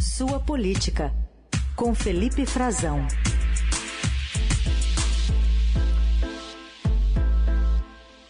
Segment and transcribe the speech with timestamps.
[0.00, 1.12] Sua Política,
[1.76, 3.06] com Felipe Frazão.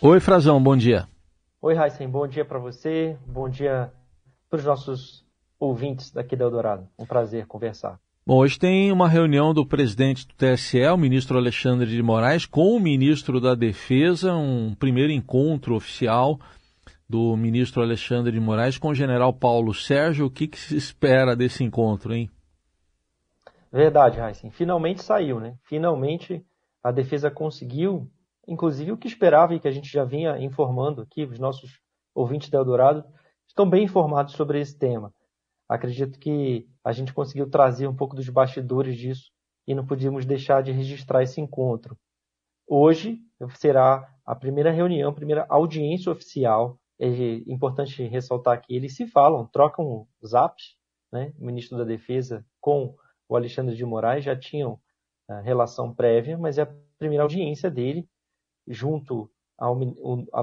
[0.00, 1.06] Oi, Frazão, bom dia.
[1.62, 3.92] Oi, Heisen, bom dia para você, bom dia
[4.50, 5.24] para os nossos
[5.60, 6.88] ouvintes daqui da Eldorado.
[6.98, 8.00] Um prazer conversar.
[8.26, 12.76] Bom, hoje tem uma reunião do presidente do TSE, o ministro Alexandre de Moraes, com
[12.76, 16.36] o ministro da Defesa, um primeiro encontro oficial
[17.10, 20.26] do ministro Alexandre de Moraes com o general Paulo Sérgio.
[20.26, 22.30] O que, que se espera desse encontro, hein?
[23.72, 24.52] Verdade, Heisen.
[24.52, 25.56] Finalmente saiu, né?
[25.64, 26.46] Finalmente
[26.80, 28.08] a defesa conseguiu,
[28.46, 31.80] inclusive o que esperava e que a gente já vinha informando aqui, os nossos
[32.14, 33.04] ouvintes da Eldorado
[33.44, 35.12] estão bem informados sobre esse tema.
[35.68, 39.32] Acredito que a gente conseguiu trazer um pouco dos bastidores disso
[39.66, 41.98] e não podíamos deixar de registrar esse encontro.
[42.68, 43.18] Hoje
[43.56, 49.46] será a primeira reunião, a primeira audiência oficial é importante ressaltar que eles se falam,
[49.46, 50.76] trocam zaps,
[51.10, 51.32] né?
[51.38, 52.94] O ministro da Defesa com
[53.26, 54.78] o Alexandre de Moraes já tinham
[55.28, 58.06] uh, relação prévia, mas é a primeira audiência dele,
[58.68, 59.78] junto ao,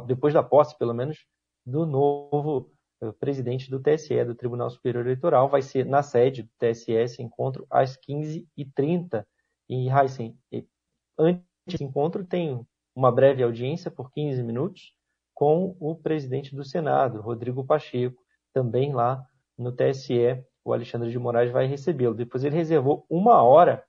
[0.06, 1.26] depois da posse, pelo menos,
[1.64, 2.72] do novo
[3.04, 5.48] uh, presidente do TSE, do Tribunal Superior Eleitoral.
[5.48, 9.24] Vai ser na sede do TSE encontro às 15h30.
[9.70, 10.36] E, Heisen,
[11.20, 14.94] antes desse encontro tem uma breve audiência por 15 minutos,
[15.38, 18.20] com o presidente do Senado, Rodrigo Pacheco,
[18.52, 19.24] também lá
[19.56, 20.44] no TSE.
[20.66, 22.16] O Alexandre de Moraes vai recebê-lo.
[22.16, 23.84] Depois ele reservou uma hora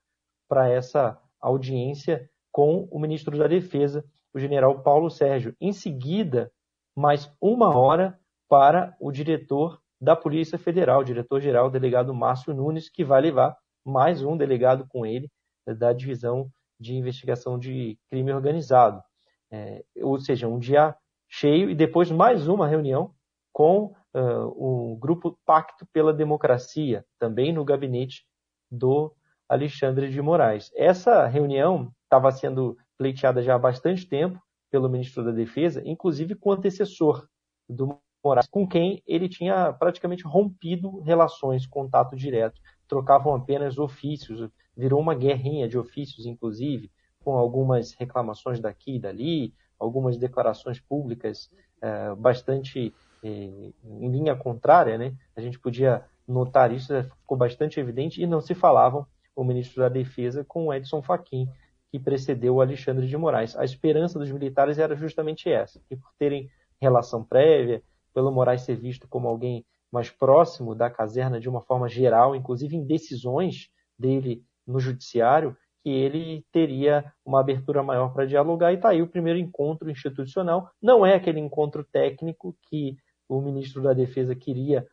[0.47, 5.57] para essa audiência com o ministro da Defesa, o general Paulo Sérgio.
[5.59, 6.53] Em seguida,
[6.95, 13.23] mais uma hora para o diretor da Polícia Federal, diretor-geral, delegado Márcio Nunes, que vai
[13.23, 15.31] levar mais um delegado com ele
[15.67, 19.03] da divisão de investigação de crime organizado.
[19.51, 20.95] É, ou seja, um dia
[21.29, 23.13] cheio e depois mais uma reunião
[23.53, 28.25] com uh, o grupo Pacto pela Democracia, também no gabinete
[28.71, 29.15] do
[29.49, 30.71] Alexandre de Moraes.
[30.75, 34.41] Essa reunião estava sendo pleiteada já há bastante tempo
[34.71, 37.27] pelo ministro da Defesa, inclusive com o antecessor
[37.69, 45.01] do Moraes, com quem ele tinha praticamente rompido relações, contato direto, trocavam apenas ofícios, virou
[45.01, 46.91] uma guerrinha de ofícios, inclusive,
[47.21, 51.51] com algumas reclamações daqui e dali, algumas declarações públicas
[51.81, 55.15] é, bastante é, em linha contrária, né?
[55.37, 59.89] A gente podia notar isso, ficou bastante evidente, e não se falavam o ministro da
[59.89, 61.49] Defesa com o Edson Fachin,
[61.91, 63.57] que precedeu o Alexandre de Moraes.
[63.57, 66.51] A esperança dos militares era justamente essa, que por terem
[66.81, 71.89] relação prévia, pelo Moraes ser visto como alguém mais próximo da caserna de uma forma
[71.89, 75.57] geral, inclusive em decisões dele no judiciário,
[75.89, 80.71] que ele teria uma abertura maior para dialogar, e está aí o primeiro encontro institucional.
[80.83, 82.95] Não é aquele encontro técnico que
[83.27, 84.87] o ministro da Defesa queria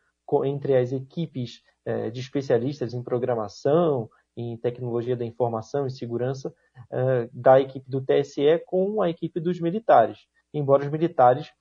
[0.46, 6.50] entre as equipes eh, de especialistas em programação, em tecnologia da informação e segurança
[6.90, 10.20] eh, da equipe do TSE com a equipe dos militares.
[10.52, 11.52] Embora os militares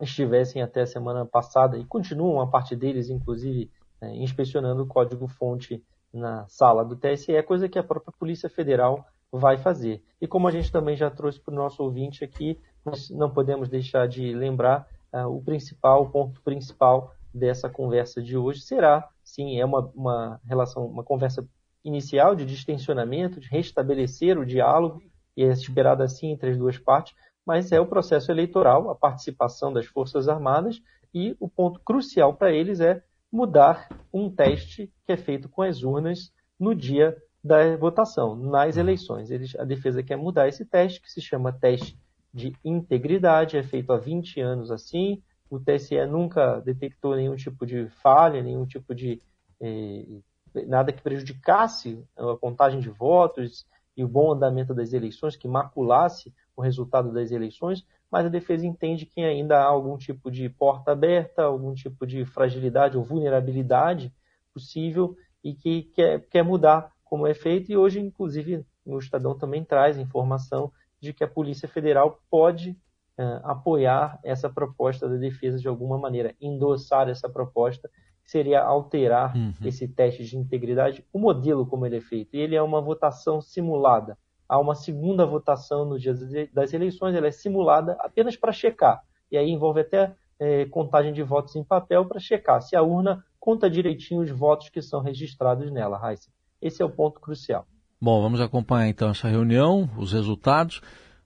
[0.00, 3.70] estivessem até a semana passada e continuam a parte deles, inclusive,
[4.00, 9.58] eh, inspecionando o código-fonte na sala do TSE, coisa que a própria Polícia Federal vai
[9.58, 10.02] fazer.
[10.20, 13.68] E como a gente também já trouxe para o nosso ouvinte aqui, nós não podemos
[13.68, 19.58] deixar de lembrar uh, o principal, o ponto principal dessa conversa de hoje será, sim,
[19.58, 21.46] é uma, uma relação, uma conversa
[21.84, 25.02] inicial de distensionamento, de restabelecer o diálogo,
[25.36, 27.14] e é esperado assim entre as duas partes,
[27.44, 30.80] mas é o processo eleitoral, a participação das Forças Armadas,
[31.12, 33.02] e o ponto crucial para eles é
[33.34, 39.28] mudar um teste que é feito com as urnas no dia da votação, nas eleições.
[39.28, 41.98] Eles, a defesa quer mudar esse teste, que se chama teste
[42.32, 45.20] de integridade, é feito há 20 anos assim.
[45.50, 49.20] O TSE nunca detectou nenhum tipo de falha, nenhum tipo de.
[49.60, 50.20] Eh,
[50.68, 56.32] nada que prejudicasse a contagem de votos e o bom andamento das eleições, que maculasse
[56.56, 60.92] o resultado das eleições, mas a defesa entende que ainda há algum tipo de porta
[60.92, 64.12] aberta, algum tipo de fragilidade ou vulnerabilidade
[64.52, 67.70] possível e que quer, quer mudar como é feito.
[67.72, 72.70] E hoje, inclusive, o Estadão também traz informação de que a Polícia Federal pode
[73.18, 77.90] uh, apoiar essa proposta da defesa de alguma maneira, endossar essa proposta,
[78.22, 79.52] que seria alterar uhum.
[79.64, 82.34] esse teste de integridade, o modelo como ele é feito.
[82.34, 84.16] E ele é uma votação simulada
[84.48, 86.14] há uma segunda votação no dia
[86.52, 89.02] das eleições, ela é simulada apenas para checar.
[89.30, 93.24] E aí envolve até é, contagem de votos em papel para checar se a urna
[93.38, 96.30] conta direitinho os votos que são registrados nela, Raíssa.
[96.60, 97.66] Esse é o ponto crucial.
[98.00, 100.80] Bom, vamos acompanhar então essa reunião, os resultados,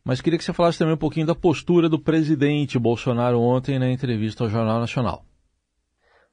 [0.05, 3.91] mas queria que você falasse também um pouquinho da postura do presidente Bolsonaro ontem na
[3.91, 5.25] entrevista ao Jornal Nacional.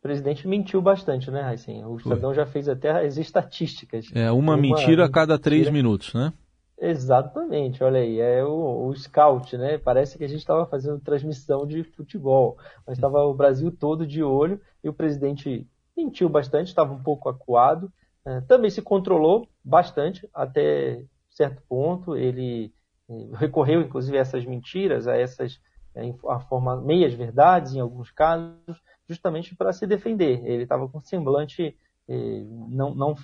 [0.01, 1.83] presidente mentiu bastante, né, Raicin?
[1.83, 4.05] O Estadão já fez até as estatísticas.
[4.13, 5.73] É, uma, uma mentira a cada três mentira...
[5.73, 6.31] minutos, né?
[6.77, 9.77] Exatamente, olha aí, é o, o scout, né?
[9.77, 14.21] Parece que a gente estava fazendo transmissão de futebol, mas estava o Brasil todo de
[14.21, 17.91] olho e o presidente mentiu bastante, estava um pouco acuado,
[18.25, 22.73] é, também se controlou bastante até certo ponto, ele
[23.09, 25.61] é, recorreu inclusive a essas mentiras, a essas
[25.95, 30.45] é, a forma meias verdades em alguns casos, justamente para se defender.
[30.45, 31.77] Ele estava com semblante
[32.07, 33.15] eh, não, não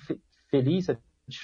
[0.48, 0.86] feliz,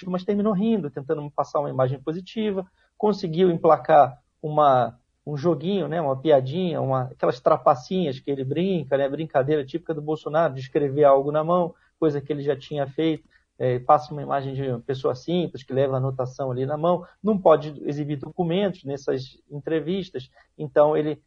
[0.07, 2.65] mas terminou rindo, tentando passar uma imagem positiva,
[2.97, 9.07] conseguiu emplacar uma, um joguinho, né, uma piadinha, uma, aquelas trapacinhas que ele brinca, né,
[9.07, 13.27] brincadeira típica do Bolsonaro, de escrever algo na mão, coisa que ele já tinha feito,
[13.57, 17.05] é, passa uma imagem de uma pessoa simples que leva a anotação ali na mão,
[17.21, 21.21] não pode exibir documentos nessas entrevistas, então ele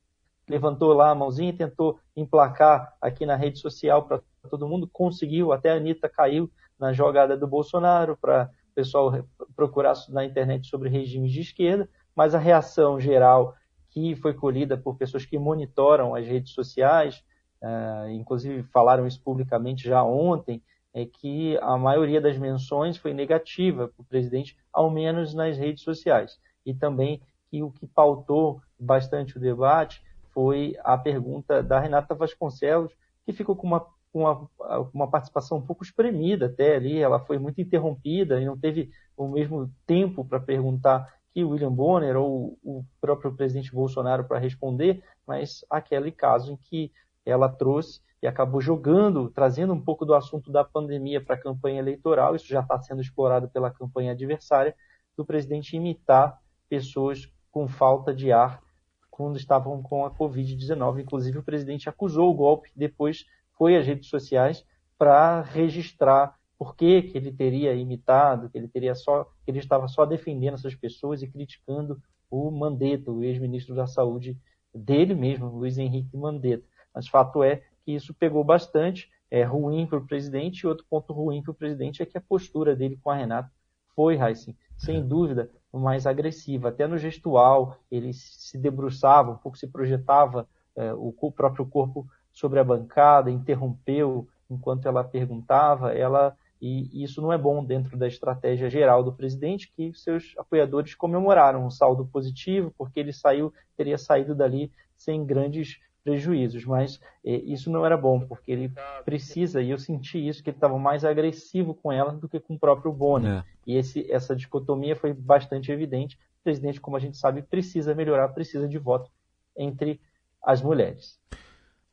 [0.48, 5.70] levantou lá a mãozinha tentou emplacar aqui na rede social para todo mundo, conseguiu, até
[5.70, 6.50] a Anitta caiu
[6.82, 9.24] na jogada do Bolsonaro para o pessoal
[9.54, 13.54] procurar na internet sobre regimes de esquerda, mas a reação geral
[13.90, 17.22] que foi colhida por pessoas que monitoram as redes sociais,
[17.62, 20.60] uh, inclusive falaram isso publicamente já ontem,
[20.92, 25.84] é que a maioria das menções foi negativa para o presidente, ao menos nas redes
[25.84, 26.36] sociais.
[26.66, 30.02] E também que o que pautou bastante o debate
[30.34, 32.92] foi a pergunta da Renata Vasconcelos,
[33.24, 34.48] que ficou com uma, uma,
[34.92, 39.26] uma participação um pouco espremida até ali, ela foi muito interrompida e não teve o
[39.28, 45.64] mesmo tempo para perguntar que William Bonner ou o próprio presidente Bolsonaro para responder, mas
[45.70, 46.92] aquele caso em que
[47.24, 51.80] ela trouxe e acabou jogando, trazendo um pouco do assunto da pandemia para a campanha
[51.80, 54.76] eleitoral, isso já está sendo explorado pela campanha adversária,
[55.16, 56.38] do presidente imitar
[56.68, 58.62] pessoas com falta de ar
[59.10, 61.00] quando estavam com a Covid-19.
[61.00, 63.26] Inclusive, o presidente acusou o golpe, depois
[63.62, 64.66] foi às redes sociais
[64.98, 69.86] para registrar por que, que ele teria imitado, que ele teria só, que ele estava
[69.86, 74.36] só defendendo essas pessoas e criticando o Mandetta, o ex-ministro da Saúde
[74.74, 76.64] dele mesmo, Luiz Henrique Mandetta.
[76.92, 81.12] Mas fato é que isso pegou bastante, é ruim para o presidente, e outro ponto
[81.12, 83.48] ruim para o presidente é que a postura dele com a Renata
[83.94, 86.70] foi, Heissing, sem dúvida, mais agressiva.
[86.70, 92.58] Até no gestual, ele se debruçava, um pouco se projetava é, o próprio corpo sobre
[92.58, 98.70] a bancada, interrompeu enquanto ela perguntava, ela e isso não é bom dentro da estratégia
[98.70, 104.32] geral do presidente, que seus apoiadores comemoraram um saldo positivo, porque ele saiu, teria saído
[104.32, 108.72] dali sem grandes prejuízos, mas eh, isso não era bom, porque ele
[109.04, 112.54] precisa, e eu senti isso, que ele estava mais agressivo com ela do que com
[112.54, 113.40] o próprio Bonner.
[113.40, 113.44] É.
[113.66, 116.16] E esse, essa dicotomia foi bastante evidente.
[116.40, 119.10] O presidente, como a gente sabe, precisa melhorar, precisa de voto
[119.56, 120.00] entre
[120.40, 121.18] as mulheres.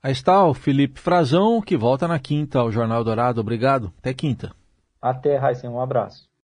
[0.01, 3.41] Aí está o Felipe Frazão, que volta na quinta ao Jornal Dourado.
[3.41, 3.93] Obrigado.
[3.97, 4.55] Até quinta.
[5.01, 5.69] Até, Raíssa.
[5.69, 6.28] Um abraço.